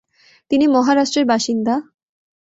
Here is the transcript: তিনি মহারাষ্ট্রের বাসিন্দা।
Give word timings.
তিনি 0.51 0.65
মহারাষ্ট্রের 0.67 1.25
বাসিন্দা। 1.25 1.75